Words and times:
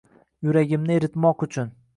Yuragimni 0.47 0.97
eritmoq 0.97 1.47
uchun 1.49 1.73